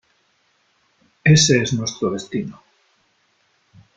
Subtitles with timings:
[1.23, 2.63] Ése es nuestro destino